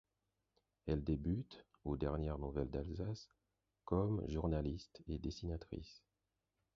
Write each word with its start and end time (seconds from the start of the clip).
Elle 0.87 1.03
débute 1.03 1.63
aux 1.83 1.95
Dernières 1.95 2.39
Nouvelles 2.39 2.71
d'Alsace 2.71 3.29
comme 3.85 4.23
journaliste 4.27 5.03
et 5.07 5.19
dessinatrice. 5.19 6.01